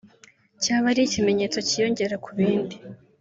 [0.63, 2.75] cyaba ari ikimenyetso kiyongera ku bindi